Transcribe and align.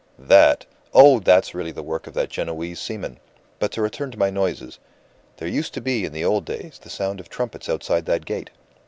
that! 0.17 0.65
oh, 0.95 1.19
that's 1.19 1.53
really 1.53 1.69
the 1.71 1.83
work 1.83 2.07
of 2.07 2.15
that 2.15 2.27
Genoese 2.31 2.79
seaman! 2.81 3.19
But 3.59 3.71
to 3.73 3.83
return 3.83 4.09
to 4.09 4.17
my 4.17 4.31
noises; 4.31 4.79
there 5.37 5.47
used 5.47 5.75
to 5.75 5.79
be 5.79 6.05
in 6.05 6.11
the 6.11 6.25
old 6.25 6.43
days 6.43 6.79
the 6.81 6.89
sound 6.89 7.19
of 7.19 7.29
trumpets 7.29 7.69
outside 7.69 8.07
that 8.07 8.25
gate. 8.25 8.49